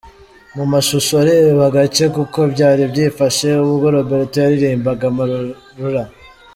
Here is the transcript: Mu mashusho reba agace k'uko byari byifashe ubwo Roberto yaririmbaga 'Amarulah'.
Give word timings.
Mu 0.55 0.65
mashusho 0.71 1.15
reba 1.29 1.61
agace 1.69 2.03
k'uko 2.13 2.39
byari 2.53 2.83
byifashe 2.91 3.47
ubwo 3.65 3.85
Roberto 3.95 4.35
yaririmbaga 4.43 5.03
'Amarulah'. 5.07 6.11